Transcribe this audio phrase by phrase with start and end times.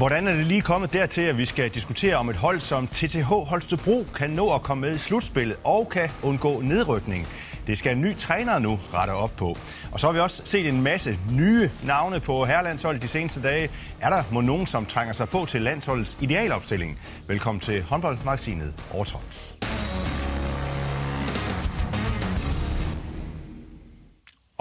[0.00, 3.22] Hvordan er det lige kommet dertil, at vi skal diskutere om et hold som TTH
[3.22, 7.28] Holstebro kan nå at komme med i slutspillet og kan undgå nedrykning?
[7.66, 9.56] Det skal en ny træner nu rette op på.
[9.92, 13.68] Og så har vi også set en masse nye navne på herrelandsholdet de seneste dage.
[14.00, 17.00] Er der må nogen, som trænger sig på til landsholdets idealopstilling?
[17.28, 19.56] Velkommen til håndboldmagasinet Overtrådt.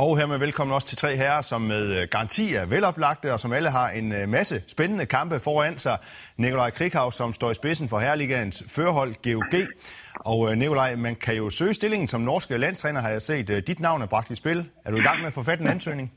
[0.03, 3.51] Og hermed velkommen også til tre herrer, som med øh, garanti er veloplagte, og som
[3.57, 5.97] alle har en øh, masse spændende kampe foran sig.
[6.43, 9.55] Nikolaj Krikhav, som står i spidsen for Herligans førhold GOG.
[10.31, 13.47] Og øh, Nikolaj, man kan jo søge stillingen som norske landstræner, har jeg set.
[13.69, 14.59] Dit navn er bragt i spil.
[14.85, 16.07] Er du i gang med at få fat en ansøgning?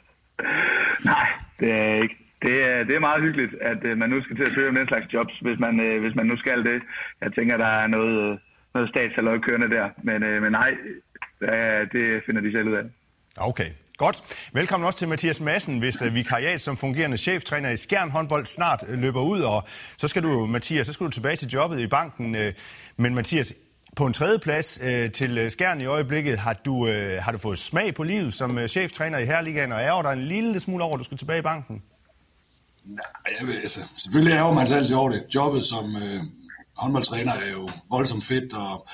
[1.12, 1.26] Nej,
[1.60, 2.16] det er ikke.
[2.44, 4.88] Det er, det er meget hyggeligt, at man nu skal til at søge om den
[4.88, 6.78] slags jobs, hvis man, hvis man nu skal det.
[7.22, 8.38] Jeg tænker, der er noget,
[8.74, 9.86] noget statsaløj kørende der.
[10.08, 10.70] Men, men nej,
[11.52, 12.84] Ja, det finder de selv ud af.
[13.36, 14.48] Okay, godt.
[14.52, 18.82] Velkommen også til Mathias Madsen, hvis uh, vikariat som fungerende cheftræner i Skjern håndbold snart
[18.82, 19.40] uh, løber ud.
[19.40, 19.64] Og
[19.98, 22.34] så skal du, Mathias, så skal du tilbage til jobbet i banken.
[22.34, 22.52] Uh,
[22.96, 23.54] men Mathias,
[23.96, 27.58] på en tredje plads uh, til Skjern i øjeblikket, har du, uh, har du fået
[27.58, 30.94] smag på livet som uh, cheftræner i Herligaen, og er der en lille smule over,
[30.94, 31.82] at du skal tilbage i banken?
[32.84, 35.24] Nej, jeg ved, altså, selvfølgelig ærger man sig altid over det.
[35.34, 36.20] Jobbet som uh,
[36.76, 38.88] håndboldtræner er jo voldsomt fedt, og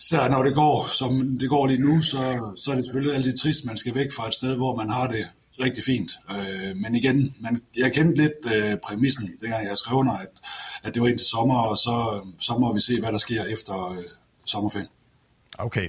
[0.00, 3.38] så når det går, som det går lige nu, så, så er det selvfølgelig altid
[3.38, 5.26] trist, man skal væk fra et sted, hvor man har det
[5.60, 6.12] rigtig fint.
[6.30, 10.28] Øh, men igen, man, jeg kendte lidt øh, præmissen, dengang jeg skrev under, at,
[10.84, 13.90] at det var indtil sommer, og så, så må vi se, hvad der sker efter
[13.90, 14.04] øh,
[14.46, 14.88] sommerferien.
[15.58, 15.88] Okay.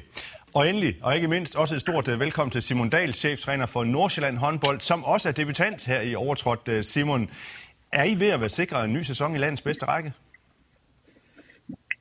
[0.53, 3.83] Og endelig, og ikke mindst, også et stort øh, velkommen til Simon Dahl, cheftræner for
[3.83, 6.67] Nordsjælland håndbold, som også er debutant her i Overtrådt.
[6.67, 7.29] Øh, Simon,
[7.91, 10.13] er I ved at være sikret en ny sæson i landets bedste række?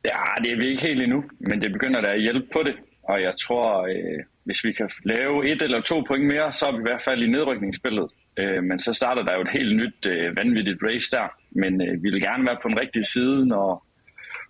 [0.05, 2.75] Ja, det er vi ikke helt endnu, men det begynder da at hjælpe på det.
[3.03, 6.73] Og jeg tror, øh, hvis vi kan lave et eller to point mere, så er
[6.73, 8.09] vi i hvert fald i nedrykningsspillet.
[8.39, 11.29] Øh, men så starter der jo et helt nyt øh, vanvittigt race der.
[11.51, 13.87] Men øh, vi vil gerne være på den rigtige side, når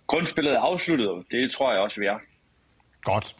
[0.07, 1.09] grundspillet er afsluttet.
[1.31, 2.19] Det tror jeg også, vi er.
[3.03, 3.35] Godt.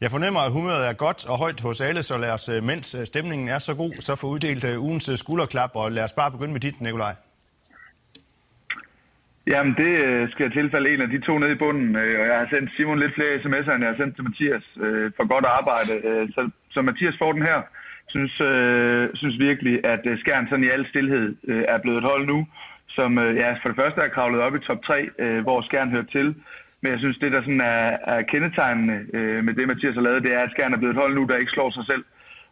[0.00, 2.94] Jeg fornemmer, at humøret er godt og højt hos alle, så lad os, øh, mens
[2.94, 6.30] øh, stemningen er så god, så få uddelt øh, ugens skulderklap, og lad os bare
[6.30, 7.14] begynde med dit, Nikolaj.
[9.52, 12.38] Jamen, det øh, skal tilfælde en af de to nede i bunden, øh, og jeg
[12.38, 15.44] har sendt Simon lidt flere sms'er, end jeg har sendt til Mathias øh, for godt
[15.58, 15.92] arbejde.
[16.34, 17.62] Så, så Mathias får den her.
[18.08, 22.26] Synes, øh, synes virkelig, at Skjern sådan i al stillhed øh, er blevet et hold
[22.26, 22.46] nu,
[22.88, 25.90] som øh, ja, for det første er kravlet op i top 3, øh, hvor Skjern
[25.90, 26.34] hører til.
[26.80, 30.22] Men jeg synes, det der sådan er, er kendetegnende øh, med det, Mathias har lavet,
[30.22, 32.04] det er, at Skjern er blevet et hold nu, der ikke slår sig selv.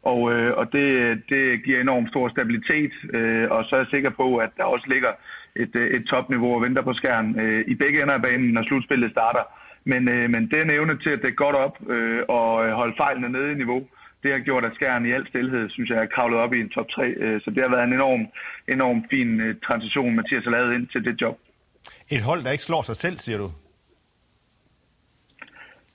[0.02, 0.88] Og, øh, og det,
[1.28, 4.86] det giver enormt stor stabilitet, øh, og så er jeg sikker på, at der også
[4.88, 5.12] ligger
[5.56, 8.62] et, øh, et topniveau og venter på skærmen øh, i begge ender af banen, når
[8.62, 9.44] slutspillet starter.
[9.84, 13.52] Men, øh, men den evne til at dække godt op øh, og holde fejlene nede
[13.52, 13.80] i niveau,
[14.22, 16.68] det har gjort, at skæren i al stillhed, synes jeg, er kravlet op i en
[16.68, 17.02] top 3.
[17.02, 18.26] Øh, så det har været en enorm,
[18.68, 21.36] enorm fin øh, transition, Mathias har lavet ind til det job.
[22.14, 23.48] Et hold, der ikke slår sig selv, siger du?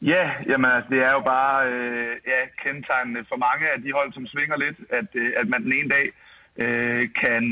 [0.01, 4.13] Ja, jamen, altså, det er jo bare øh, ja, kendetegnende for mange af de hold,
[4.13, 7.01] som svinger lidt, at, øh, at man den ene dag øh, Øh,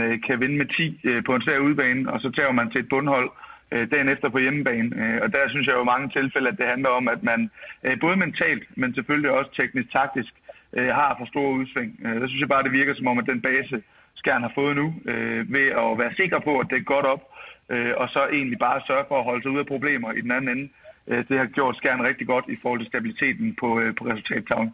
[0.01, 2.79] øh, kan vinde med 10 øh, på en svær udbane, og så tager man til
[2.81, 3.29] et bundhold
[3.71, 4.89] øh, dagen efter på hjemmebane.
[5.01, 7.49] Øh, og der synes jeg jo mange tilfælde, at det handler om, at man
[7.83, 10.33] øh, både mentalt, men selvfølgelig også teknisk-taktisk
[10.77, 11.99] øh, har for store udsving.
[12.05, 13.83] Øh, der synes jeg bare, det virker som om, at den base,
[14.15, 17.23] Skjern har fået nu, øh, ved at være sikker på, at det er godt op,
[17.69, 20.31] øh, og så egentlig bare sørge for at holde sig ud af problemer i den
[20.31, 20.69] anden ende,
[21.07, 24.73] øh, det har gjort Skjern rigtig godt i forhold til stabiliteten på, øh, på resultattavlen.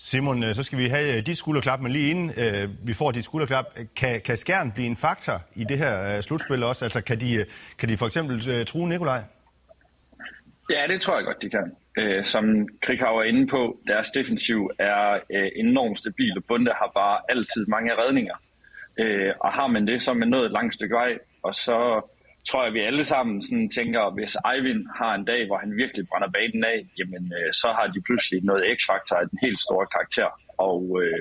[0.00, 3.10] Simon, øh, så skal vi have øh, dit skulderklap, men lige inden øh, vi får
[3.10, 3.66] dit skulderklap,
[3.96, 6.84] kan, kan Skjern blive en faktor i det her øh, slutspil også?
[6.84, 7.44] Altså kan de, øh,
[7.78, 9.20] kan de for eksempel øh, true Nikolaj?
[10.70, 11.76] Ja, det tror jeg godt, de kan.
[11.98, 16.90] Øh, som Krikau er inde på, deres defensiv er øh, enormt stabil, og Bunde har
[16.94, 18.34] bare altid mange redninger.
[18.98, 22.10] Øh, og har man det, så er man nået et langt stykke vej, og så
[22.48, 25.70] tror jeg, vi alle sammen sådan tænker, at hvis Eivind har en dag, hvor han
[25.82, 29.60] virkelig brænder banen af, jamen øh, så har de pludselig noget x-faktor af den helt
[29.66, 30.28] store karakter.
[30.68, 31.20] Og øh,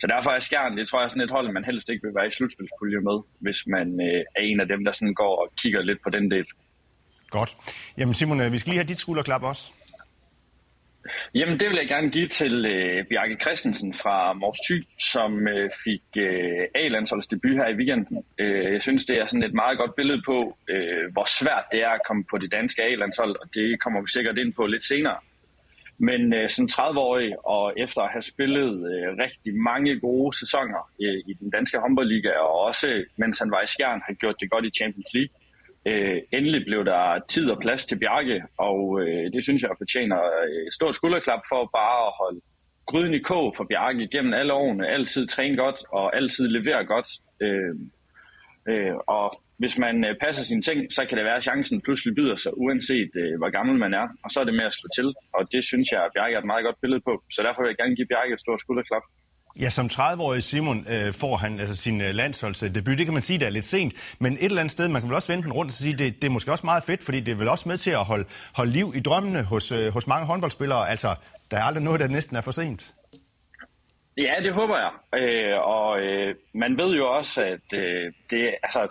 [0.00, 2.14] så derfor er Skjern, det tror jeg er sådan et hold, man helst ikke vil
[2.18, 5.46] være i slutspilspulje med, hvis man øh, er en af dem, der sådan går og
[5.60, 6.46] kigger lidt på den del.
[7.30, 7.50] Godt.
[7.98, 9.64] Jamen Simon, øh, vi skal lige have dit skulderklap også.
[11.34, 14.76] Jamen, det vil jeg gerne give til øh, Bjarke Christensen fra Mors Thy,
[15.12, 18.24] som øh, fik øh, A-landsholdets debut her i weekenden.
[18.38, 21.80] Øh, jeg synes, det er sådan et meget godt billede på, øh, hvor svært det
[21.82, 24.84] er at komme på det danske A-landshold, og det kommer vi sikkert ind på lidt
[24.84, 25.18] senere.
[25.98, 31.18] Men øh, sådan 30-årig, og efter at have spillet øh, rigtig mange gode sæsoner øh,
[31.30, 34.64] i den danske håndboldliga, og også mens han var i Skjern, har gjort det godt
[34.64, 35.32] i Champions League,
[35.88, 40.20] Øh, endelig blev der tid og plads til Bjarke, og øh, det synes jeg fortjener
[40.42, 42.40] øh, et stort skulderklap for bare at holde
[42.86, 44.88] gryden i kog for Bjarke gennem alle årene.
[44.88, 47.08] Altid træne godt og altid levere godt.
[47.44, 47.74] Øh,
[48.70, 49.26] Øh, og
[49.60, 52.52] hvis man øh, passer sine ting, så kan det være, at chancen pludselig byder sig,
[52.64, 54.06] uanset øh, hvor gammel man er.
[54.24, 55.08] Og så er det med at slå til.
[55.36, 57.14] Og det synes jeg, at Bjarke er et meget godt billede på.
[57.34, 59.04] Så derfor vil jeg gerne give Bjarke et stort skulderklap.
[59.60, 62.98] Ja, som 30-årig Simon øh, får han altså sin øh, landsholdsdebut.
[62.98, 64.16] Det kan man sige, det er lidt sent.
[64.20, 66.22] Men et eller andet sted, man kan vel også vende den rundt og sige, det,
[66.22, 68.24] det er måske også meget fedt, fordi det er vel også med til at holde,
[68.56, 70.90] holde liv i drømmene hos, øh, hos mange håndboldspillere.
[70.90, 71.14] Altså,
[71.50, 72.94] der er aldrig noget, der næsten er for sent.
[74.16, 75.20] Ja, det håber jeg.
[75.22, 78.88] Øh, og øh, man ved jo også, at øh, det, altså,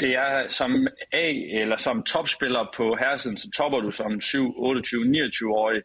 [0.00, 5.04] det er som A eller som topspiller på herresiden, så topper du som 7, 28,
[5.04, 5.82] 29-årig.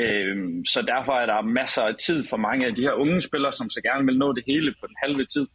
[0.00, 0.36] Øh,
[0.72, 3.68] så derfor er der masser af tid for mange af de her unge spillere, som
[3.74, 5.46] så gerne vil nå det hele på den halve tid.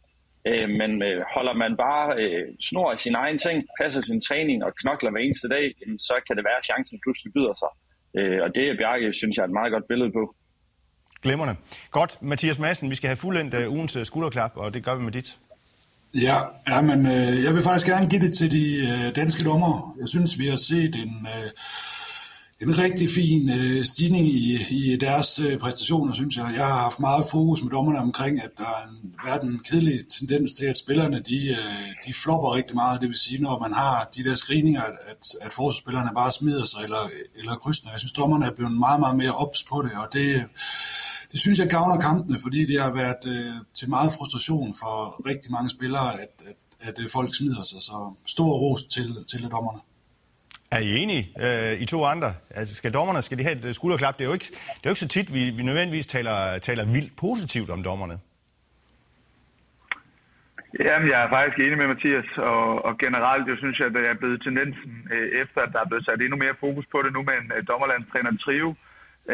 [0.48, 4.64] Øh, men øh, holder man bare øh, snor i sin egen ting, passer sin træning
[4.64, 7.72] og knokler hver eneste dag, jamen, så kan det være, at chancen pludselig byder sig.
[8.18, 10.34] Øh, og det er Bjarke, synes jeg, er et meget godt billede på.
[11.22, 11.54] Glimrende.
[11.90, 15.02] Godt, Mathias Madsen, vi skal have fuldendt uh, ugens uh, skulderklap, og det gør vi
[15.02, 15.38] med dit.
[16.22, 16.36] Ja,
[16.68, 19.96] ja men øh, jeg vil faktisk gerne give det til de øh, danske dommer.
[20.00, 21.50] Jeg synes, vi har set en, øh,
[22.62, 26.52] en rigtig fin øh, stigning i, i deres øh, præstationer, synes jeg.
[26.56, 30.52] Jeg har haft meget fokus med dommerne omkring, at der er været en kedelig tendens
[30.52, 31.56] til, at spillerne de, øh,
[32.06, 33.00] de flopper rigtig meget.
[33.00, 36.80] Det vil sige, når man har de der screeninger, at, at forsvarsspillerne bare smider sig
[36.82, 37.90] eller, eller krydsner.
[37.92, 40.44] Jeg synes, dommerne er blevet meget, meget mere ops på det, og det
[41.32, 45.52] det synes jeg gavner kampene, fordi det har været øh, til meget frustration for rigtig
[45.52, 47.82] mange spillere, at, at, at at folk smider sig.
[47.82, 49.80] Så stor ros til, til dommerne.
[50.76, 52.30] Er I enige, øh, I to andre?
[52.58, 54.14] Altså, skal dommerne skal de have et øh, skulderklap?
[54.18, 56.36] Det er jo ikke, det er jo ikke så tit, vi, vi nødvendigvis taler,
[56.68, 58.16] taler vildt positivt om dommerne.
[60.86, 64.20] Jamen, jeg er faktisk enig med Mathias, og, og generelt, jeg synes, at det er
[64.22, 67.22] blevet tendensen, øh, efter at der er blevet sat endnu mere fokus på det nu
[67.28, 68.68] med en øh, dommerlandstræner trio,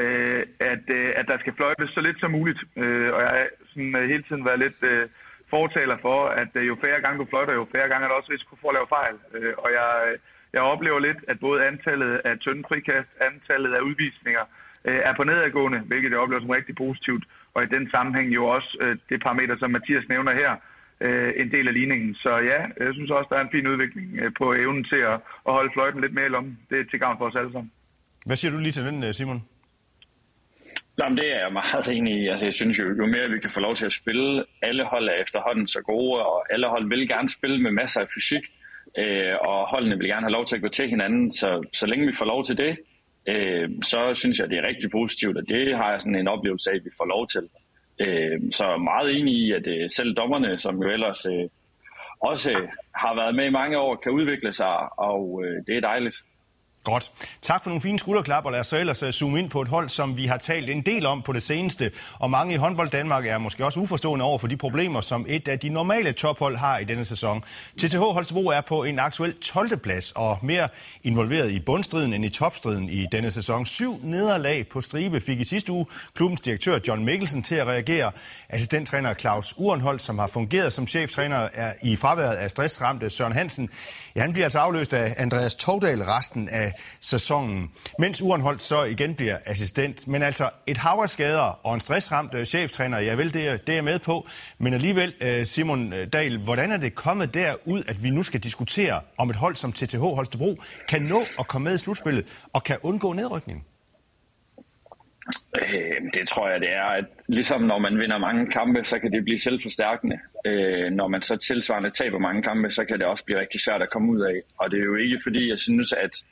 [0.01, 0.43] øh,
[0.73, 2.61] at, øh, at der skal fløjtes så lidt som muligt.
[2.83, 5.09] Øh, og jeg har sådan, øh, hele tiden været lidt øh,
[5.55, 8.33] fortaler for, at øh, jo færre gange du fløjter, jo færre gange er der også
[8.33, 9.17] risiko for at lave fejl.
[9.37, 10.19] Øh, og jeg, øh,
[10.53, 14.45] jeg oplever lidt, at både antallet af tynde frikast, antallet af udvisninger
[14.85, 17.25] øh, er på nedadgående, hvilket jeg oplever som rigtig positivt.
[17.55, 20.53] Og i den sammenhæng jo også øh, det parameter, som Mathias nævner her,
[21.01, 22.15] øh, en del af ligningen.
[22.15, 25.19] Så ja, jeg synes også, der er en fin udvikling øh, på evnen til at,
[25.49, 26.59] at holde fløjten lidt mere i lommen.
[26.71, 27.73] Det er til gavn for os alle sammen.
[28.27, 29.41] Hvad siger du lige til den, Simon?
[30.99, 32.29] Jamen, det er jeg meget enig i.
[32.29, 35.09] Altså, jeg synes jo, jo mere vi kan få lov til at spille, alle hold
[35.09, 38.45] er efterhånden så gode, og alle hold vil gerne spille med masser af fysik,
[38.99, 41.33] øh, og holdene vil gerne have lov til at gå til hinanden.
[41.33, 42.79] Så, så længe vi får lov til det,
[43.29, 46.71] øh, så synes jeg, det er rigtig positivt, og det har jeg sådan en oplevelse
[46.71, 47.45] af, at vi får lov til.
[48.01, 51.49] Øh, så meget enig i, at øh, selv dommerne, som jo ellers øh,
[52.21, 56.17] også har været med i mange år, kan udvikle sig, og øh, det er dejligt.
[56.85, 57.13] Godt.
[57.43, 59.69] Tak for nogle fine skulderklap, og lad os så ellers øh, zoome ind på et
[59.69, 61.91] hold, som vi har talt en del om på det seneste.
[62.19, 65.49] Og mange i håndbold Danmark er måske også uforstående over for de problemer, som et
[65.49, 67.45] af de normale tophold har i denne sæson.
[67.79, 69.77] TTH Holstebro er på en aktuel 12.
[69.77, 70.69] plads og mere
[71.05, 73.67] involveret i bundstriden end i topstriden i denne sæson.
[73.67, 78.13] Syv nederlag på stribe fik i sidste uge klubbens direktør John Mikkelsen til at reagere.
[78.49, 83.71] Assistenttræner Claus Urenhold, som har fungeret som cheftræner er i fraværet af stressramte Søren Hansen,
[84.15, 86.68] ja, han bliver altså afløst af Andreas Togdal resten af
[87.01, 90.09] sæsonen, mens Urenholdt så igen bliver assistent.
[90.09, 93.57] Men altså et hav af skader og en stressramt øh, cheftræner, ja vel, det, er,
[93.57, 94.29] det er med på.
[94.59, 98.41] Men alligevel, øh, Simon øh, Dahl, hvordan er det kommet derud, at vi nu skal
[98.41, 100.57] diskutere, om et hold som TTH Holstebro
[100.89, 103.67] kan nå at komme med i slutspillet og kan undgå nedrykning?
[105.57, 109.13] Øh, det tror jeg, det er, at ligesom når man vinder mange kampe, så kan
[109.13, 110.19] det blive selvforstærkende.
[110.47, 113.83] Øh, når man så tilsvarende taber mange kampe, så kan det også blive rigtig svært
[113.83, 114.37] at komme ud af.
[114.59, 116.23] Og det er jo ikke fordi, jeg synes, at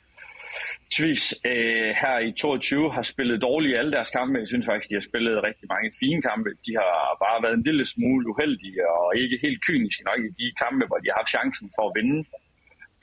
[0.95, 4.39] Tvis øh, her i 22 har spillet dårligt i alle deres kampe.
[4.39, 6.49] Jeg synes faktisk, de har spillet rigtig mange fine kampe.
[6.65, 10.47] De har bare været en lille smule uheldige og ikke helt kyniske nok i de
[10.63, 12.19] kampe, hvor de har haft chancen for at vinde.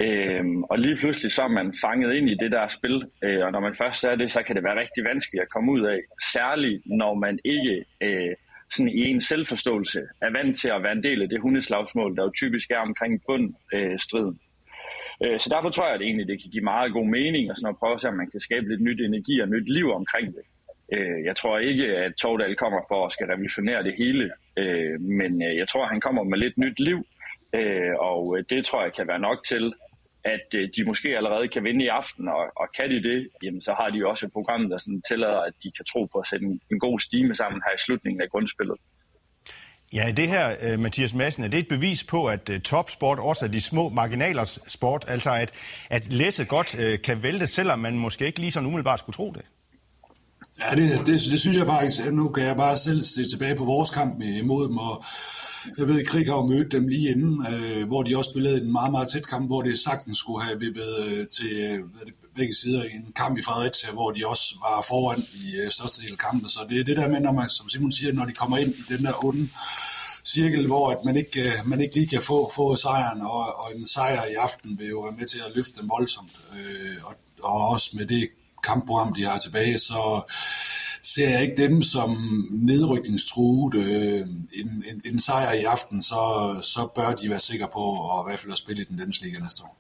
[0.05, 3.53] Øhm, og lige pludselig så er man fanget ind i det der spil, øh, og
[3.53, 6.01] når man først er det, så kan det være rigtig vanskeligt at komme ud af.
[6.33, 8.35] Særligt når man ikke øh,
[8.71, 12.23] sådan i en selvforståelse er vant til at være en del af det hundeslagsmål, der
[12.23, 14.35] jo typisk er omkring bundstriden.
[14.35, 14.44] Øh,
[15.23, 17.57] Øh, så derfor tror jeg, at det egentlig det kan give meget god mening og
[17.57, 19.91] sådan at prøve at se, om man kan skabe lidt nyt energi og nyt liv
[19.93, 20.45] omkring det.
[20.93, 25.43] Øh, jeg tror ikke, at Tordal kommer for at skal revolutionere det hele, øh, men
[25.43, 27.07] øh, jeg tror, at han kommer med lidt nyt liv,
[27.55, 29.75] øh, og øh, det tror jeg kan være nok til,
[30.25, 33.75] at de måske allerede kan vinde i aften, og, og kan de det, jamen, så
[33.81, 36.47] har de også et program, der sådan tillader, at de kan tro på at sætte
[36.47, 38.77] en, en god stime sammen her i slutningen af grundspillet.
[39.95, 43.45] Ja, det her, øh, Mathias Madsen, er det et bevis på, at øh, topsport også
[43.45, 45.05] er de små marginalers sport?
[45.09, 45.51] Altså, at,
[45.91, 49.33] at læsset godt øh, kan vælte, selvom man måske ikke lige sådan umiddelbart skulle tro
[49.35, 49.43] det?
[50.61, 52.05] Ja, det, det, det synes jeg faktisk.
[52.13, 55.05] Nu kan jeg bare selv se tilbage på vores kamp imod dem, og
[55.79, 58.73] Jeg ved, at Krig har mødt dem lige inden, øh, hvor de også spillede en
[58.73, 62.15] meget, meget tæt kamp, hvor det sagtens skulle have vippet øh, til øh, hvad det,
[62.37, 66.03] begge sider i en kamp i Fredericia, hvor de også var foran i øh, største
[66.03, 66.49] del af kampen.
[66.49, 68.75] Så det er det der med, når man, som Simon siger, når de kommer ind
[68.75, 69.49] i den der onde
[70.25, 73.73] cirkel, hvor at man, ikke, øh, man ikke lige kan få, få sejren, og, og
[73.77, 76.33] en sejr i aften vil jo være med til at løfte dem voldsomt.
[76.57, 78.29] Øh, og, og også med det
[78.65, 80.33] kampprogram, de har tilbage, så
[81.03, 82.11] ser jeg ikke dem som
[82.51, 83.75] nedrykningstruet.
[83.75, 84.21] Øh,
[84.61, 88.25] en, en, en sejr i aften, så, så bør de være sikre på at i
[88.29, 89.79] hvert fald at spille i den danske liga næste år.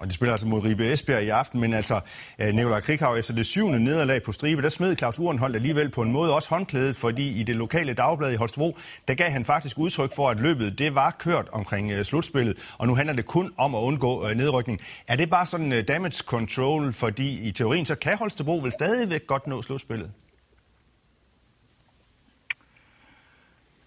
[0.00, 2.00] Og de spiller altså mod Ribe Esbjerg i aften, men altså
[2.38, 6.02] øh, Nikolaj Krighav efter det syvende nederlag på stribe, der smed Claus Urenholdt alligevel på
[6.02, 8.78] en måde også håndklædet, fordi i det lokale dagblad i Holstebro,
[9.08, 12.86] der gav han faktisk udtryk for, at løbet det var kørt omkring øh, slutspillet, og
[12.86, 14.78] nu handler det kun om at undgå øh, nedrykning.
[15.08, 19.46] Er det bare sådan damage control, fordi i teorien så kan Holstebro vel stadigvæk godt
[19.46, 20.10] nå slutspillet?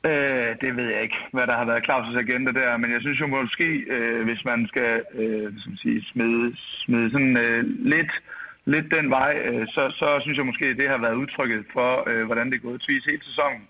[0.05, 3.19] Øh, det ved jeg ikke, hvad der har været Claus' agenda der, men jeg synes
[3.19, 8.11] jo måske, øh, hvis man skal øh, som sige, smide, smide sådan øh, lidt,
[8.65, 12.09] lidt den vej, øh, så, så synes jeg måske, at det har været udtrykket for,
[12.09, 13.63] øh, hvordan det er gået tvis hele sæsonen.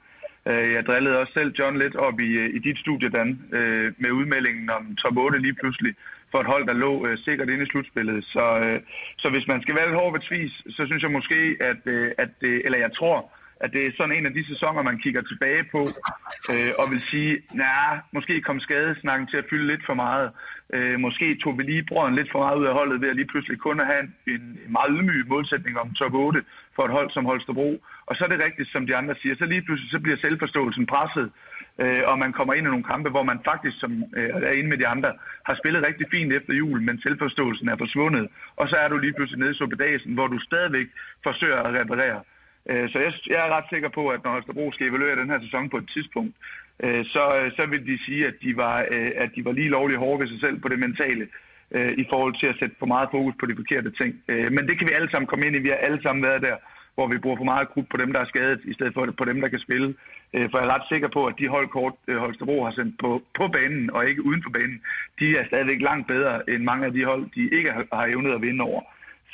[0.45, 3.93] Øh, jeg drillede også selv John lidt op i, øh, i dit studie, Dan, øh,
[3.97, 5.95] med udmeldingen om top 8 lige pludselig
[6.31, 8.25] for et hold, der lå øh, sikkert inde i slutspillet.
[8.25, 8.81] Så, øh,
[9.17, 12.11] så hvis man skal være lidt hård ved tvis, så synes jeg måske, at, øh,
[12.17, 13.31] at det, eller jeg tror,
[13.63, 15.81] at det er sådan en af de sæsoner, man kigger tilbage på,
[16.51, 20.31] øh, og vil sige, nej, måske kom skadesnakken til at fylde lidt for meget.
[20.73, 23.31] Øh, måske tog vi lige brøden lidt for meget ud af holdet ved at lige
[23.31, 26.43] pludselig kun have en, en meget ydmyg målsætning om top 8
[26.75, 27.69] for et hold som Holstebro.
[28.05, 30.85] Og så er det rigtigt, som de andre siger, så lige pludselig så bliver selvforståelsen
[30.85, 31.31] presset,
[31.81, 34.69] øh, og man kommer ind i nogle kampe, hvor man faktisk, som øh, er inde
[34.69, 35.11] med de andre,
[35.45, 38.27] har spillet rigtig fint efter jul, men selvforståelsen er forsvundet.
[38.55, 40.87] Og så er du lige pludselig nede i suppedagen, hvor du stadigvæk
[41.23, 42.21] forsøger at reparere.
[42.69, 45.41] Øh, så jeg, jeg er ret sikker på, at når Holstebro skal evaluere den her
[45.41, 46.35] sæson på et tidspunkt,
[46.83, 49.99] øh, så, så vil de sige, at de, var, øh, at de var lige lovligt
[49.99, 51.27] hårde ved sig selv på det mentale,
[51.71, 54.23] øh, i forhold til at sætte for meget fokus på de forkerte ting.
[54.27, 55.59] Øh, men det kan vi alle sammen komme ind i.
[55.59, 56.55] Vi har alle sammen været der,
[56.95, 59.25] hvor vi bruger for meget krudt på dem, der er skadet, i stedet for på
[59.25, 59.95] dem, der kan spille.
[60.31, 63.91] For jeg er ret sikker på, at de holdkort, Holstebro har sendt på, på banen
[63.91, 64.81] og ikke uden for banen,
[65.19, 68.41] de er stadigvæk langt bedre end mange af de hold, de ikke har evnet at
[68.41, 68.81] vinde over.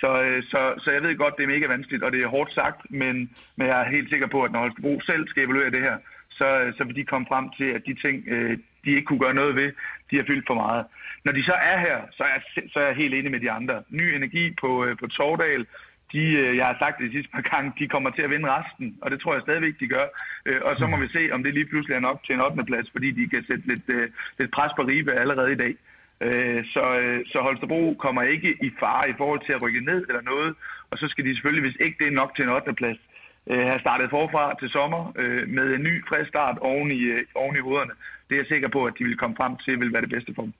[0.02, 2.54] Så, øh, så, så jeg ved godt, det er mega vanskeligt, og det er hårdt
[2.54, 3.16] sagt, men,
[3.56, 5.98] men jeg er helt sikker på, at når Holstebro selv skal evaluere det her,
[6.30, 9.20] så, øh, så vil de komme frem til, at de ting, øh, de ikke kunne
[9.20, 9.72] gøre noget ved,
[10.12, 10.86] de har fyldt for meget.
[11.26, 12.40] Når de så er her, så er
[12.74, 13.84] så er jeg helt enig med de andre.
[13.90, 15.66] Ny energi på, på Tordal,
[16.14, 18.98] de, jeg har sagt det de sidste par gange, de kommer til at vinde resten,
[19.02, 20.06] og det tror jeg stadigvæk, de gør.
[20.68, 22.64] Og så må vi se, om det lige pludselig er nok til en 8.
[22.64, 25.76] plads, fordi de kan sætte lidt, lidt pres på Ribe allerede i dag.
[26.22, 30.06] Øh, så, øh, så Holstebro kommer ikke i fare i forhold til at rykke ned
[30.10, 30.56] eller noget,
[30.92, 32.74] og så skal de selvfølgelig, hvis ikke det er nok til en 8.
[32.74, 33.00] plads,
[33.50, 37.26] øh, have startet forfra til sommer øh, med en ny frisk start oven i, øh,
[37.36, 37.94] oven i hovederne.
[38.28, 40.34] Det er jeg sikker på, at de vil komme frem til, vil være det bedste
[40.36, 40.54] for dem.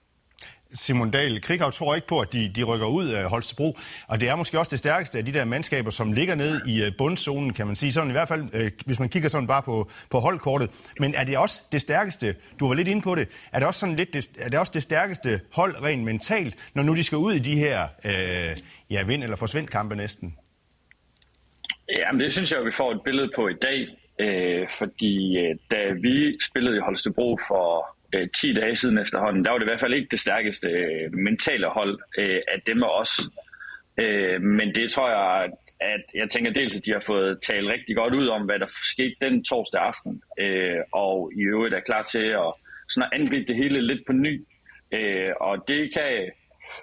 [0.74, 4.28] Simon Dahl, Krighav tror ikke på, at de, de rykker ud af Holstebro, og det
[4.28, 7.52] er måske også det stærkeste af de der mandskaber, som ligger ned i øh, bundzonen,
[7.52, 7.92] kan man sige.
[7.92, 10.70] Sådan i hvert fald, øh, hvis man kigger sådan bare på, på holdkortet.
[11.00, 13.80] Men er det også det stærkeste, du var lidt inde på det, er det også,
[13.80, 17.18] sådan lidt det, er det, også det stærkeste hold rent mentalt, når nu de skal
[17.18, 18.56] ud i de her øh,
[18.90, 20.34] ja, vind- eller forsvind kampe næsten?
[21.98, 23.86] Jamen det synes jeg, vi får et billede på i dag,
[24.20, 29.50] øh, fordi øh, da vi spillede i Holstebro for øh, 10 dage siden efterhånden, der
[29.50, 32.94] var det i hvert fald ikke det stærkeste øh, mentale hold øh, af dem og
[32.94, 33.20] os.
[34.00, 35.50] Øh, men det tror jeg,
[35.80, 38.66] at jeg tænker dels, at de har fået talt rigtig godt ud om, hvad der
[38.92, 42.52] skete den torsdag aften, øh, og i øvrigt er klar til at,
[42.88, 44.46] sådan at angribe det hele lidt på ny.
[44.92, 46.30] Øh, og det kan,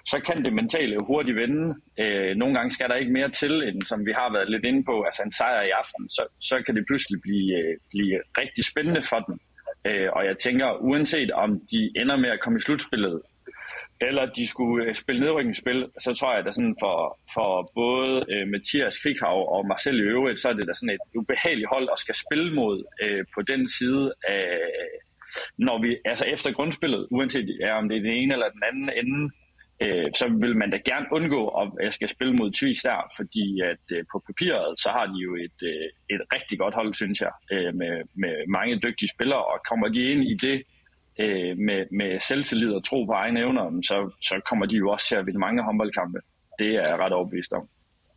[0.06, 1.74] så kan det mentale hurtigt vende.
[1.98, 4.84] Øh, nogle gange skal der ikke mere til, end som vi har været lidt inde
[4.84, 8.64] på, altså en sejr i aften, så, så kan det pludselig blive, øh, blive rigtig
[8.64, 9.40] spændende for dem.
[9.86, 13.22] Øh, og jeg tænker, uanset om de ender med at komme i slutspillet,
[14.00, 18.48] eller de skulle øh, spille nedrykningsspil, så tror jeg, at sådan for, for både øh,
[18.48, 21.98] Mathias Krikhav og Marcel i øvrigt, så er det da sådan et ubehageligt hold at
[21.98, 24.58] skal spille mod øh, på den side af,
[25.58, 28.90] når vi, altså efter grundspillet, uanset ja, om det er den ene eller den anden
[29.00, 29.30] ende,
[29.84, 33.60] øh, så vil man da gerne undgå, at jeg skal spille mod Tvis der, fordi
[33.60, 37.20] at øh, på papiret, så har de jo et, øh, et rigtig godt hold, synes
[37.20, 40.62] jeg, øh, med, med mange dygtige spillere, og kommer de ind i det
[41.20, 43.96] øh, med, med selvtillid og tro på egne evner, så,
[44.28, 46.18] så kommer de jo også til at vinde mange håndboldkampe.
[46.58, 47.68] Det er jeg ret overbevist om.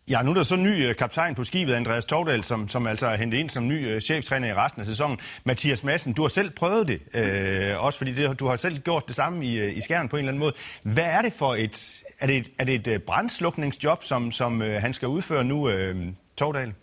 [0.09, 3.07] Ja, nu er der så ny øh, kaptajn på skibet, Andreas Tordal, som, som altså
[3.07, 5.17] er hentet ind som ny øh, cheftræner i resten af sæsonen.
[5.43, 9.07] Mathias Madsen, du har selv prøvet det, øh, også fordi det, du har selv gjort
[9.07, 10.53] det samme i, øh, i skærn på en eller anden måde.
[10.83, 12.03] Hvad er det for et...
[12.19, 16.05] Er det et, er det et brandslukningsjob, som, som øh, han skal udføre nu, øh,
[16.37, 16.73] Tordal?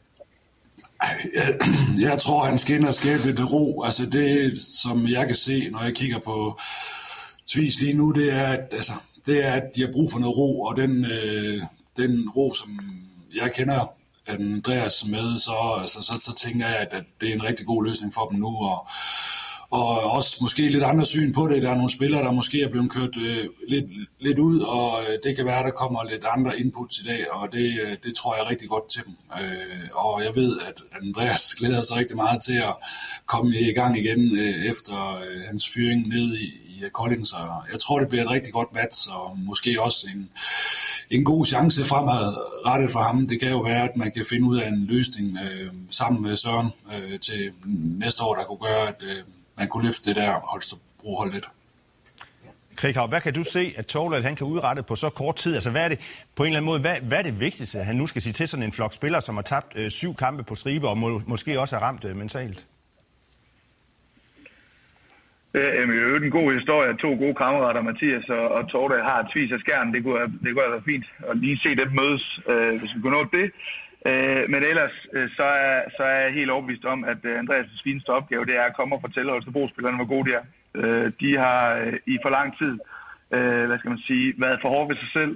[1.35, 1.55] Jeg,
[2.11, 3.83] jeg tror, han skinner skabe lidt ro.
[3.83, 6.59] Altså det, som jeg kan se, når jeg kigger på
[7.47, 8.93] Tvis lige nu, det er, at, altså,
[9.27, 11.63] det er, at de har brug for noget ro, og den, øh,
[11.97, 12.81] den ro, som
[13.43, 13.87] jeg kender
[14.27, 17.85] Andreas med, så, så, så, så tænker jeg, at, at det er en rigtig god
[17.85, 18.89] løsning for dem nu, og,
[19.71, 21.63] og også måske lidt andre syn på det.
[21.63, 23.85] Der er nogle spillere, der måske er blevet kørt øh, lidt,
[24.21, 27.53] lidt ud, og øh, det kan være, der kommer lidt andre inputs i dag, og
[27.53, 29.15] det, øh, det tror jeg rigtig godt til dem.
[29.41, 32.75] Øh, og jeg ved, at Andreas glæder sig rigtig meget til at
[33.27, 37.37] komme i gang igen øh, efter øh, hans fyring ned i, i øh, Kolding, så
[37.73, 40.31] jeg tror, det bliver et rigtig godt match, og måske også en,
[41.11, 43.27] en god chance fremadrettet for ham.
[43.27, 46.37] Det kan jo være, at man kan finde ud af en løsning øh, sammen med
[46.37, 49.23] Søren øh, til næste år, der kunne gøre, at øh,
[49.59, 51.45] man kunne løfte det der Holstebro-hold lidt.
[52.77, 55.55] Krikhav, hvad kan du se, at Torvald han kan udrette på så kort tid?
[55.55, 55.99] Altså, hvad er det,
[56.35, 58.49] på en eller anden måde, hvad, hvad er det vigtigste, han nu skal sige til
[58.49, 61.61] sådan en flok spillere, som har tabt øh, syv kampe på stribe og må, måske
[61.61, 62.67] også er ramt øh, mentalt?
[65.57, 66.97] Det er jo en god historie.
[66.97, 69.95] To gode kammerater, Mathias og, og Torte, har et tvis af skærmen.
[69.95, 73.01] Det kunne, det kunne have været fint at lige se dem mødes, øh, hvis vi
[73.01, 73.47] kunne nå det.
[74.09, 77.83] Øh, men ellers øh, så, er, så er jeg helt overbevist om, at øh, Andreas'
[77.85, 80.45] fineste opgave, det er at komme og fortælle Holstebro-spillerne, hvor gode de er.
[80.75, 82.75] Øh, de har øh, i for lang tid,
[83.37, 85.33] øh, hvad skal man sige, været for hårde ved sig selv.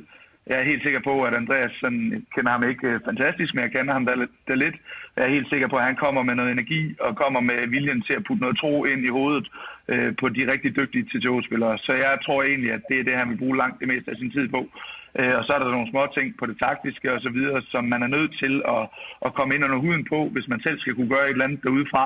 [0.46, 3.72] Jeg er helt sikker på, at Andreas sådan, kender ham ikke øh, fantastisk, men jeg
[3.72, 4.14] kender ham da,
[4.48, 4.76] da lidt.
[5.16, 8.02] Jeg er helt sikker på, at han kommer med noget energi og kommer med viljen
[8.02, 9.46] til at putte noget tro ind i hovedet
[9.92, 11.78] øh, på de rigtig dygtige TTO-spillere.
[11.86, 14.16] Så jeg tror egentlig, at det er det, han vil bruge langt det meste af
[14.16, 14.60] sin tid på.
[15.18, 17.84] Øh, og så er der nogle små ting på det taktiske og så videre, som
[17.84, 18.82] man er nødt til at,
[19.26, 21.62] at komme ind under huden på, hvis man selv skal kunne gøre et eller andet
[21.64, 22.04] derudefra.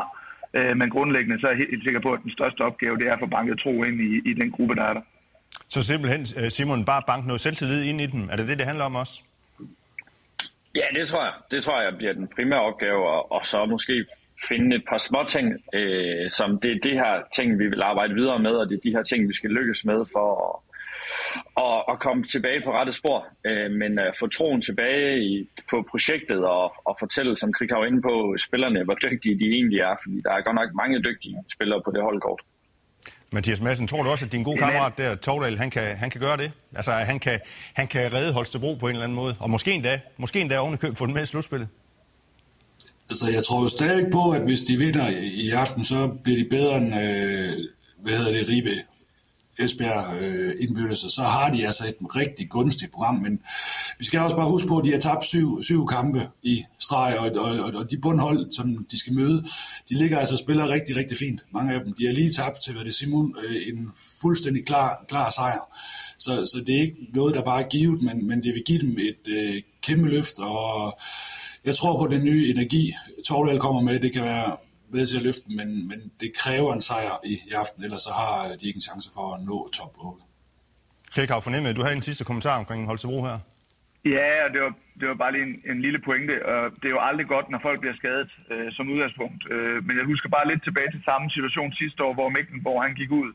[0.56, 3.12] Øh, men grundlæggende så er jeg helt sikker på, at den største opgave, det er
[3.12, 5.04] at få banket tro ind i, i den gruppe, der er der.
[5.68, 8.22] Så simpelthen, øh, Simon, bare banke noget selvtillid ind i dem.
[8.32, 9.22] Er det det, det handler om også?
[10.74, 11.34] Ja, det tror jeg.
[11.50, 14.06] Det tror jeg bliver den primære opgave, og, og så måske
[14.48, 18.14] finde et par små ting, øh, som det er de her ting, vi vil arbejde
[18.14, 20.74] videre med, og det er de her ting, vi skal lykkes med for at,
[21.54, 23.26] og, og komme tilbage på rette spor.
[23.46, 27.84] Øh, men at få troen tilbage i, på projektet og, og fortælle, som Krik har
[27.84, 31.36] inde på, spillerne, hvor dygtige de egentlig er, fordi der er godt nok mange dygtige
[31.52, 32.40] spillere på det holdkort.
[33.32, 36.20] Mathias Madsen, tror du også, at din gode kammerat der, Tordal, han kan, han kan
[36.20, 36.52] gøre det?
[36.76, 37.40] Altså, han kan,
[37.74, 40.76] han kan redde Holstebro på en eller anden måde, og måske endda, måske endda oven
[40.78, 41.68] køb få den med i slutspillet?
[43.10, 46.48] Altså, jeg tror jo stadig på, at hvis de vinder i aften, så bliver de
[46.50, 47.52] bedre end, øh,
[48.02, 48.74] hvad hedder det, Ribe
[49.58, 53.40] Esbjerg øh, indbyrdes, så har de altså et rigtig gunstigt program, men
[53.98, 57.18] vi skal også bare huske på, at de har tabt syv, syv kampe i streg,
[57.18, 59.44] og, og, og de bundhold, som de skal møde,
[59.88, 61.44] de ligger altså og spiller rigtig, rigtig fint.
[61.52, 63.90] Mange af dem, de har lige tabt til, hvad det Simon, øh, en
[64.20, 65.78] fuldstændig klar, klar sejr.
[66.18, 68.80] Så, så det er ikke noget, der bare er givet, men, men det vil give
[68.80, 70.98] dem et øh, kæmpe løft, og
[71.68, 72.84] jeg tror på den nye energi,
[73.28, 74.56] Torvald kommer med, det kan være
[74.94, 78.12] med til at løfte, men, men det kræver en sejr i, i aften, ellers så
[78.20, 80.22] har de ikke en chance for at nå top 8.
[81.14, 83.38] Klikhav fornemme, du havde en sidste kommentar omkring Holstebro her.
[84.16, 86.34] Ja, og det var, det var bare lige en, en lille pointe.
[86.52, 89.42] Og det er jo aldrig godt, når folk bliver skadet øh, som udgangspunkt.
[89.54, 92.94] Øh, men jeg husker bare lidt tilbage til samme situation sidste år, hvor Mecklenborg han
[93.00, 93.30] gik ud.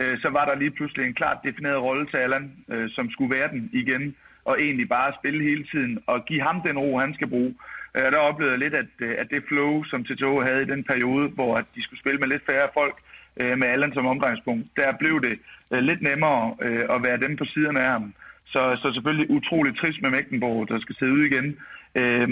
[0.00, 3.34] Øh, så var der lige pludselig en klart defineret rolle til Allan, øh, som skulle
[3.36, 4.16] være den igen.
[4.48, 7.54] Og egentlig bare spille hele tiden og give ham den ro, han skal bruge.
[7.96, 10.84] Øh, der oplevede jeg lidt, at, øh, at det flow, som TTO havde i den
[10.84, 12.96] periode, hvor at de skulle spille med lidt færre folk,
[13.40, 15.38] øh, med Allan som omdrejningspunkt, der blev det
[15.72, 18.14] øh, lidt nemmere øh, at være dem på siderne af ham.
[18.46, 21.58] Så, så selvfølgelig utrolig trist med Mecklenburg, der skal sidde ud igen.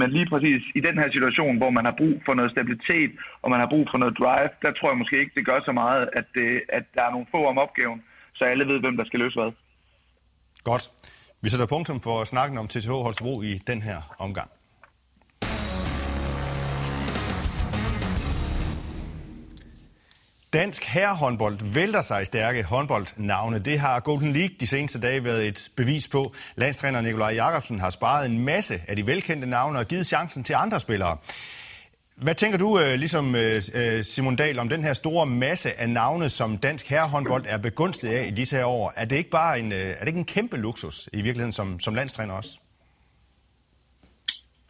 [0.01, 3.11] Men lige præcis i den her situation, hvor man har brug for noget stabilitet,
[3.43, 5.73] og man har brug for noget drive, der tror jeg måske ikke, det gør så
[5.73, 8.03] meget, at, det, at der er nogle få om opgaven,
[8.35, 9.53] så alle ved, hvem der skal løse hvad.
[10.65, 10.85] Godt.
[11.45, 14.51] Vi sætter punktum for snakken om TTH Holstebro i den her omgang.
[20.53, 23.59] Dansk herrehåndbold vælter sig i stærke håndboldnavne.
[23.59, 26.35] Det har Golden League de seneste dage været et bevis på.
[26.57, 30.55] Landstræner Nikolaj Jakobsen har sparet en masse af de velkendte navne og givet chancen til
[30.55, 31.17] andre spillere.
[32.17, 35.89] Hvad tænker du, øh, ligesom øh, øh, Simon Dahl, om den her store masse af
[35.91, 38.93] navne, som dansk herrehåndbold er begunstiget af i disse her år?
[38.97, 41.95] Er det ikke bare en, er det ikke en kæmpe luksus i virkeligheden som, som
[41.95, 42.59] landstræner også?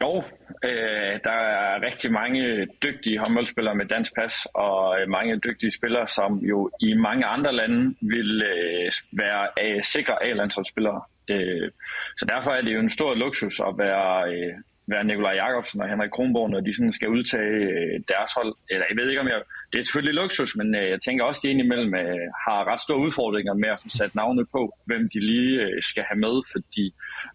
[0.01, 0.23] Jo,
[0.63, 6.33] øh, der er rigtig mange dygtige håndboldspillere med dansk pas, og mange dygtige spillere, som
[6.35, 11.01] jo i mange andre lande vil øh, være øh, sikre A-landsholdsspillere.
[11.29, 11.71] Øh,
[12.17, 14.53] så derfor er det jo en stor luksus at være, øh,
[14.87, 18.53] være Nikolaj Jakobsen og Henrik Kronborg, når de sådan skal udtage øh, deres hold.
[18.71, 19.39] Eller jeg ved ikke, om jeg...
[19.71, 22.81] Det er selvfølgelig luksus, men øh, jeg tænker også, at de indimellem øh, har ret
[22.85, 25.53] store udfordringer med at få sat navne på, hvem de lige
[25.89, 26.85] skal have med, fordi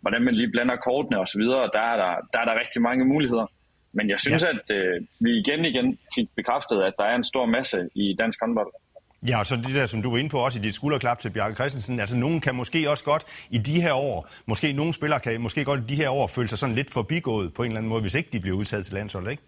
[0.02, 1.44] hvordan man lige blander kortene osv.,
[1.76, 3.46] der er der, der er der rigtig mange muligheder.
[3.92, 4.50] Men jeg synes, ja.
[4.52, 8.38] at øh, vi igen igen fik bekræftet, at der er en stor masse i dansk
[8.42, 8.72] håndbold.
[9.28, 11.30] Ja, og så det der, som du var inde på også i dit skulderklap til
[11.30, 15.20] Bjarke Christensen, altså nogen kan måske også godt i de her år, måske nogle spillere
[15.20, 17.78] kan måske godt i de her år føle sig sådan lidt forbigået på en eller
[17.78, 19.42] anden måde, hvis ikke de bliver udtaget til landsholdet, ikke?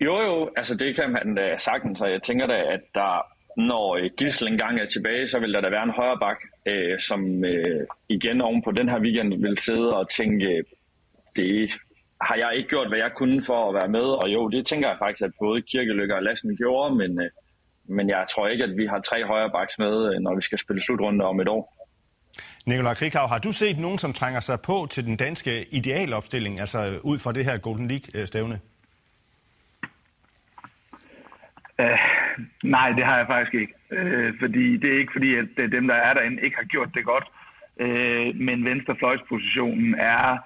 [0.00, 3.96] Jo, jo, altså det kan man da sagtens, og jeg tænker da, at der, når
[3.96, 7.44] øh, Gissel engang er tilbage, så vil der da være en højre bak, øh, som
[7.44, 10.64] øh, igen oven på den her weekend vil sidde og tænke, øh,
[11.36, 11.70] det
[12.20, 14.88] har jeg ikke gjort, hvad jeg kunne for at være med, og jo, det tænker
[14.88, 17.30] jeg faktisk, at både Kirkelykke og Lassen gjorde, men, øh,
[17.84, 20.58] men jeg tror ikke, at vi har tre højre baks med, øh, når vi skal
[20.58, 21.80] spille slutrunde om et år.
[22.66, 26.78] Nikolaj Krikhav, har du set nogen, som trænger sig på til den danske idealopstilling, altså
[27.04, 28.58] ud fra det her Golden League-stævne?
[31.78, 31.98] Uh,
[32.64, 33.74] nej, det har jeg faktisk ikke.
[33.96, 37.04] Uh, fordi det er ikke fordi, at dem, der er derinde, ikke har gjort det
[37.04, 37.26] godt.
[37.84, 40.38] Uh, men venstrefløjspositionen er,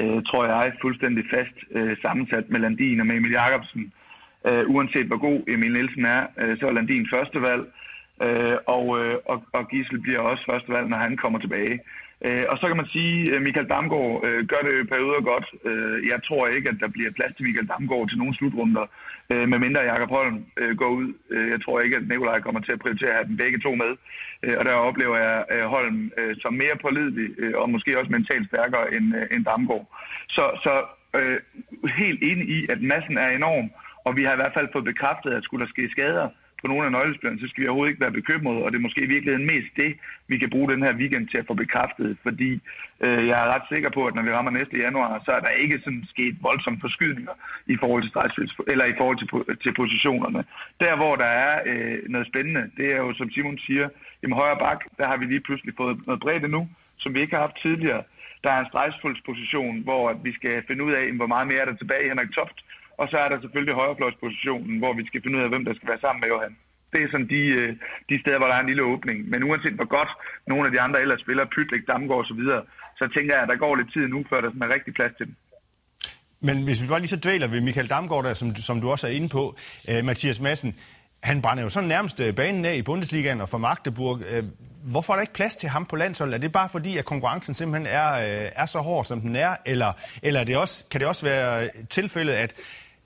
[0.00, 3.92] uh, tror jeg, fuldstændig fast uh, sammensat med Landin og med Emil Jacobsen.
[4.46, 7.64] Øh, uanset hvor god Emil Nielsen er, øh, så er Landin førstevalg.
[8.22, 11.80] øh, og, øh, og, og Gisel bliver også førstevalg, når han kommer tilbage.
[12.24, 15.46] Øh, og så kan man sige, at Michael Damgaard øh, gør det perioder godt.
[15.64, 18.86] Øh, jeg tror ikke, at der bliver plads til Michael Damgaard til nogle slutrunder
[19.30, 21.14] øh, medmindre Jakob Holm øh, går ud.
[21.30, 23.74] Øh, jeg tror ikke, at Nikolaj kommer til at prioritere at have dem begge to
[23.74, 23.92] med.
[24.42, 28.12] Øh, og der oplever jeg øh, Holm øh, som mere pålidelig øh, og måske også
[28.12, 29.86] mentalt stærkere end, øh, end Damgaard.
[30.28, 30.74] Så, så
[31.18, 31.38] øh,
[31.96, 33.70] helt enig i, at massen er enorm,
[34.04, 36.28] og vi har i hvert fald fået bekræftet, at skulle der ske skader,
[36.60, 39.04] på nogle af nøglespillerne, så skal vi overhovedet ikke være bekymrede, og det er måske
[39.04, 39.90] i virkeligheden mest det,
[40.28, 42.50] vi kan bruge den her weekend til at få bekræftet, fordi
[43.04, 45.60] øh, jeg er ret sikker på, at når vi rammer næste januar, så er der
[45.62, 47.34] ikke sådan sket voldsomme forskydninger
[47.66, 50.44] i forhold til eller i forhold til, til positionerne.
[50.80, 53.88] Der, hvor der er øh, noget spændende, det er jo, som Simon siger,
[54.22, 57.34] i højre bak, der har vi lige pludselig fået noget bredde nu, som vi ikke
[57.34, 58.02] har haft tidligere.
[58.44, 61.76] Der er en strejsfuldsposition, hvor vi skal finde ud af, hvor meget mere er der
[61.76, 62.58] tilbage i Henrik Toft,
[63.00, 65.88] og så er der selvfølgelig højrefløjspositionen, hvor vi skal finde ud af, hvem der skal
[65.92, 66.54] være sammen med Johan.
[66.92, 67.70] Det er sådan de, øh,
[68.10, 69.18] de steder, hvor der er en lille åbning.
[69.32, 70.10] Men uanset hvor godt
[70.50, 72.58] nogle af de andre ellers spiller, Pytlik, Damgaard osv., så,
[73.00, 75.26] så tænker jeg, at der går lidt tid nu, før der er rigtig plads til
[75.26, 75.36] dem.
[76.48, 79.06] Men hvis vi bare lige så dvæler ved Michael Damgaard, der, som, som du også
[79.08, 79.42] er inde på,
[79.90, 80.70] øh, Mathias Madsen,
[81.22, 84.20] han brænder jo sådan nærmest øh, banen af i Bundesligaen og for Magdeburg.
[84.32, 84.44] Øh,
[84.92, 86.34] hvorfor er der ikke plads til ham på landsholdet?
[86.34, 88.08] Er det bare fordi, at konkurrencen simpelthen er,
[88.62, 89.56] er så hård, som den er?
[89.66, 92.54] Eller, eller er det også, kan det også være tilfældet, at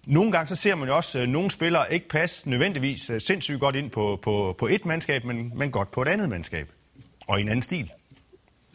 [0.07, 3.61] nogle gange så ser man jo også, at nogle spillere ikke passe nødvendigvis øh, sindssygt
[3.61, 6.69] godt ind på, på, på et mandskab, men, men godt på et andet mandskab.
[7.29, 7.91] Og i en anden stil.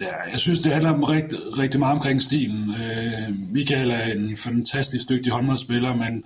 [0.01, 2.75] Ja, jeg synes, det handler om rigtig, rigtig meget omkring stilen.
[2.75, 6.23] Øh, Michael er en fantastisk dygtig håndboldspiller, men,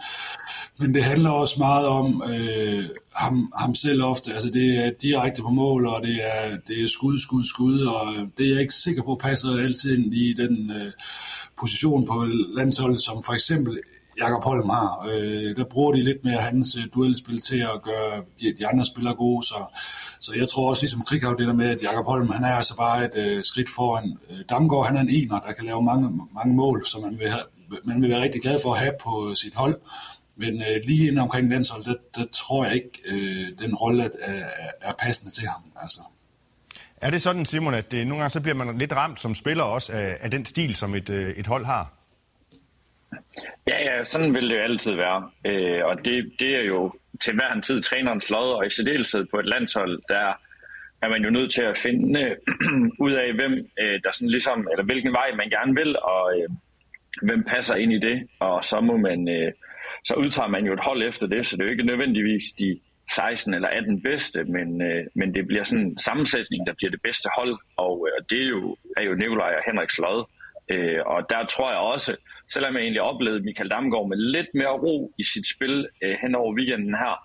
[0.80, 4.34] men det handler også meget om øh, ham, ham selv ofte.
[4.34, 8.14] Altså, det er direkte på mål, og det er, det er skud, skud, skud, og
[8.38, 10.92] det er jeg ikke sikker på passer altid ind i den øh,
[11.60, 12.26] position på
[12.58, 13.80] landsholdet, som for eksempel
[14.20, 15.08] Jakob Holm har.
[15.12, 18.86] Øh, der bruger de lidt mere hans øh, duelspil til at gøre de, de andre
[18.86, 19.56] spillere gode, så,
[20.20, 22.78] så jeg tror også ligesom Krighav det der med, at Jakob Holm, han er altså
[22.78, 24.18] bare et øh, skridt foran.
[24.30, 27.30] Øh, Damgaard, han er en ener, der kan lave mange, mange mål, som man vil,
[27.30, 27.44] have,
[27.84, 29.80] man vil være rigtig glad for at have på sit hold.
[30.38, 34.44] Men øh, lige inden omkring landsholdet, der, der tror jeg ikke, øh, den rolle er,
[34.82, 35.62] er passende til ham.
[35.82, 36.02] Altså.
[36.98, 39.64] Er det sådan, Simon, at det, nogle gange så bliver man lidt ramt som spiller
[39.64, 42.03] også af, af den stil, som et, øh, et hold har?
[43.68, 45.30] Ja, ja, sådan vil det jo altid være.
[45.46, 49.26] Øh, og det, det er jo til hver en tid trænerens lod, og i særdeleshed
[49.32, 50.34] på et landshold, der
[51.02, 52.36] er man jo nødt til at finde øh,
[53.06, 56.50] ud af, hvem øh, der sådan ligesom, eller hvilken vej man gerne vil, og øh,
[57.22, 58.28] hvem passer ind i det.
[58.40, 59.52] Og så må man, øh,
[60.04, 62.80] så udtager man jo et hold efter det, så det er jo ikke nødvendigvis de
[63.16, 67.02] 16 eller 18 bedste, men, øh, men det bliver sådan en sammensætning, der bliver det
[67.02, 70.26] bedste hold, og øh, det er jo, er jo Nikolaj og Henriks lod.
[70.72, 72.16] Øh, og der tror jeg også,
[72.54, 76.36] selvom jeg egentlig oplevede Michael Damgaard med lidt mere ro i sit spil øh, hen
[76.36, 77.16] over weekenden her,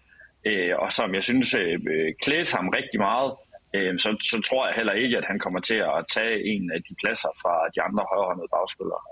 [0.48, 3.30] øh, og som jeg synes øh, øh, klædte ham rigtig meget,
[3.76, 6.80] øh, så, så tror jeg heller ikke, at han kommer til at tage en af
[6.88, 9.02] de pladser fra de andre højrehåndede bagspillere.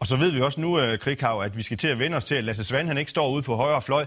[0.00, 2.24] Og så ved vi også nu, øh, Krikhav, at vi skal til at vende os
[2.24, 4.04] til, at Lasse Svand han ikke står ude på højre fløj.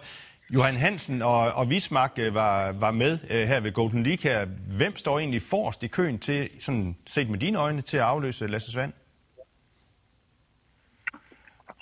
[0.55, 2.53] Johan Hansen og, og Vismark øh, var,
[2.85, 4.39] var med øh, her ved Golden League her.
[4.79, 8.47] Hvem står egentlig forrest i køen til, sådan set med dine øjne, til at afløse
[8.47, 8.93] Lasse Svand?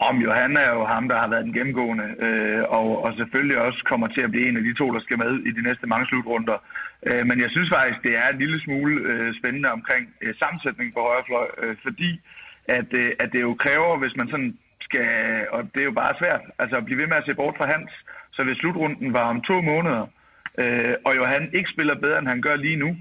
[0.10, 3.82] Om Johan er jo ham, der har været den gennemgående, øh, og, og selvfølgelig også
[3.92, 6.06] kommer til at blive en af de to, der skal med i de næste mange
[6.08, 6.58] slutrunder.
[7.08, 10.94] Øh, men jeg synes faktisk, det er en lille smule øh, spændende omkring øh, sammensætningen
[10.94, 12.12] på højrefløj, øh, fordi
[12.80, 15.10] at, øh, at det jo kræver, hvis man sådan skal,
[15.56, 17.72] og det er jo bare svært, altså at blive ved med at se bort fra
[17.74, 17.92] Hans,
[18.38, 20.06] så hvis slutrunden var om to måneder,
[20.62, 22.96] øh, og Johan ikke spiller bedre, end han gør lige nu,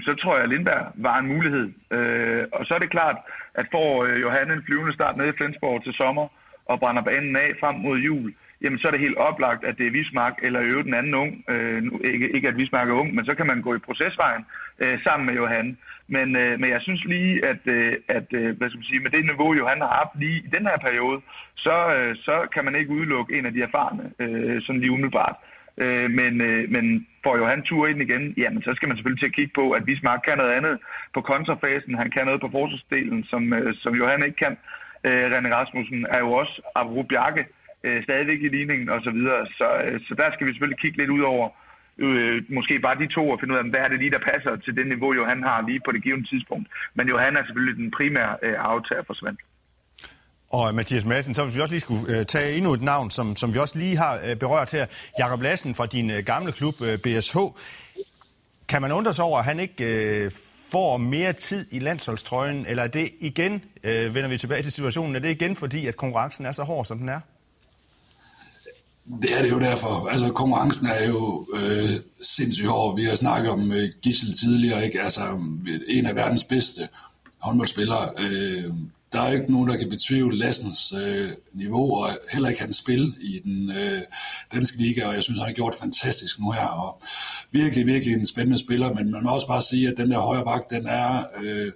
[0.00, 1.66] så tror jeg, at Lindberg var en mulighed.
[1.90, 3.16] Øh, og så er det klart,
[3.54, 6.26] at får øh, Johan en flyvende start nede i Flensborg til sommer,
[6.66, 9.86] og brænder banen af frem mod jul, jamen så er det helt oplagt, at det
[9.86, 11.44] er Vismark eller øve den anden ung.
[11.48, 14.44] Øh, ikke, ikke at Vismark er ung, men så kan man gå i procesvejen
[14.78, 15.78] øh, sammen med Johan.
[16.08, 19.10] Men, øh, men jeg synes lige, at, øh, at øh, hvad skal man sige, med
[19.10, 21.20] det niveau, Johan har haft lige i den her periode,
[21.56, 25.36] så, øh, så kan man ikke udelukke en af de erfarne, øh, sådan lige umiddelbart.
[25.78, 29.32] Øh, men, øh, men får Johan tur ind igen, jamen så skal man selvfølgelig til
[29.32, 30.78] at kigge på, at Bismarck kan noget andet
[31.14, 31.94] på kontrafasen.
[31.94, 34.56] Han kan noget på forsvarsdelen, som, øh, som Johan ikke kan.
[35.04, 37.46] Øh, René Rasmussen er jo også, apropos Bjarke,
[37.84, 39.04] øh, stadigvæk i ligningen osv.
[39.04, 39.46] Så, videre.
[39.46, 41.48] så, øh, så der skal vi selvfølgelig kigge lidt ud over
[42.04, 44.56] øh, måske bare de to og finde ud af, hvad er det lige, der passer
[44.64, 46.66] til det niveau, Johan har lige på det givende tidspunkt.
[46.94, 49.38] Men Johan er selvfølgelig den primære øh, aftager for Svend.
[50.50, 53.10] Og øh, Mathias Madsen, så hvis vi også lige skulle øh, tage endnu et navn,
[53.10, 54.86] som, som vi også lige har øh, berørt her.
[55.18, 57.38] Jakob Lassen fra din øh, gamle klub øh, BSH.
[58.68, 60.30] Kan man undre sig over, at han ikke øh,
[60.72, 65.16] får mere tid i landsholdstrøjen, eller er det igen, øh, vender vi tilbage til situationen,
[65.16, 67.20] er det igen fordi, at konkurrencen er så hård, som den er?
[69.22, 70.08] Det er det jo derfor.
[70.08, 71.90] Altså, konkurrencen er jo øh,
[72.22, 72.96] sindssygt hård.
[72.96, 75.02] Vi har snakket om øh, Gissel tidligere, ikke?
[75.02, 75.38] Altså,
[75.88, 76.88] en af verdens bedste
[77.38, 78.10] håndboldspillere.
[78.18, 78.64] Øh,
[79.12, 83.14] der er ikke nogen, der kan betvivle Lassens øh, niveau, og heller ikke hans spil
[83.20, 84.02] i den øh,
[84.52, 87.02] danske liga, og jeg synes, han har gjort det fantastisk nu her, og
[87.50, 90.44] virkelig, virkelig en spændende spiller, men man må også bare sige, at den der højre
[90.44, 91.24] bak, den er...
[91.42, 91.72] Øh,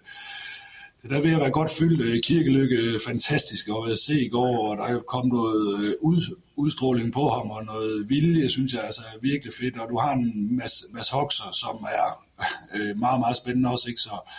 [1.08, 2.00] der vil jeg være godt fyldt.
[2.00, 6.36] Øh, kirkelykke øh, fantastisk at se i går, og der er kommet noget øh, ud,
[6.56, 9.78] udstråling på ham, og noget vilje, synes jeg altså er virkelig fedt.
[9.78, 12.24] Og du har en masse, masse hokser, som er
[13.04, 13.88] meget, meget spændende også.
[13.88, 14.00] Ikke?
[14.00, 14.32] Så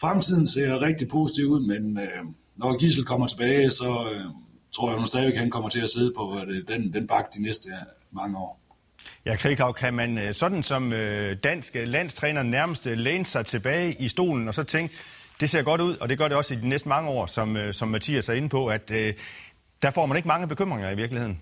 [0.00, 2.24] fremtiden ser rigtig positiv ud, men øh,
[2.56, 4.24] når Gissel kommer tilbage, så øh,
[4.74, 7.68] tror jeg nu stadigvæk, han kommer til at sidde på den, den bak de næste
[8.12, 8.60] mange år.
[9.26, 10.90] Ja, Krikau, kan man sådan som
[11.42, 14.94] dansk landstræner nærmest læne sig tilbage i stolen og så tænke,
[15.40, 17.56] det ser godt ud, og det gør det også i de næste mange år, som,
[17.56, 19.10] øh, som Mathias er inde på, at øh,
[19.82, 21.40] der får man ikke mange bekymringer i virkeligheden.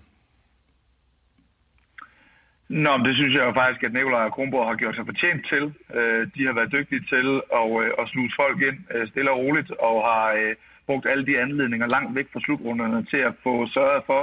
[2.69, 5.41] Nå, men det synes jeg jo faktisk, at Nikolaj og Kronborg har gjort sig fortjent
[5.51, 5.63] til.
[5.97, 7.27] Øh, de har været dygtige til
[7.59, 10.55] at, øh, at sluse folk ind øh, stille og roligt, og har øh,
[10.87, 14.21] brugt alle de anledninger langt væk fra slutrunderne til at få sørget for,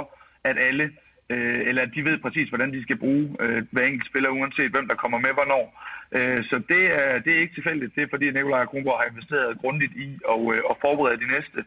[0.49, 0.85] at alle,
[1.29, 4.71] øh, eller at de ved præcis, hvordan de skal bruge øh, hver enkelt spiller, uanset
[4.71, 5.65] hvem der kommer med hvornår.
[6.11, 7.95] Øh, så det er, det er ikke tilfældigt.
[7.95, 11.59] Det er fordi Nikolaj Kronborg har investeret grundigt i at, øh, at forberede de næste,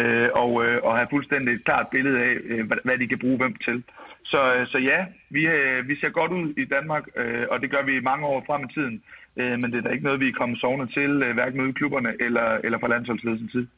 [0.00, 3.38] øh, og, øh, og have fuldstændig et klart billede af, øh, hvad de kan bruge
[3.38, 3.84] hvem til.
[4.24, 5.42] Så, øh, så ja, vi,
[5.84, 7.04] vi ser godt ud i Danmark,
[7.50, 9.02] og det gør vi mange år frem i tiden.
[9.36, 12.12] Men det er da ikke noget, vi er kommet sovende til, hverken ude i klubberne
[12.20, 13.68] eller, eller fra landsholdsledelsen side.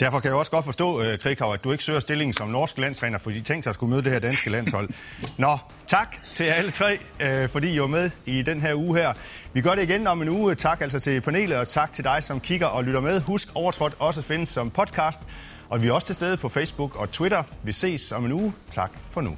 [0.00, 2.78] Derfor kan jeg også godt forstå, uh, Krikhav, at du ikke søger stillingen som norsk
[2.78, 4.88] landstræner, fordi de tænkte sig at skulle møde det her danske landshold.
[5.38, 9.12] Nå, tak til alle tre, uh, fordi I var med i den her uge her.
[9.52, 10.54] Vi gør det igen om en uge.
[10.54, 13.20] Tak altså til panelet, og tak til dig, som kigger og lytter med.
[13.20, 15.20] Husk, Overtrådt også findes som podcast,
[15.68, 17.42] og vi er også til stede på Facebook og Twitter.
[17.62, 18.52] Vi ses om en uge.
[18.70, 19.36] Tak for nu.